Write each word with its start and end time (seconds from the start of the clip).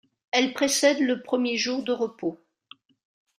Elle 0.31 0.55
précède 0.55 0.99
le 0.99 1.21
premier 1.21 1.57
jour 1.57 1.83
de 1.83 1.91
repos. 1.91 2.43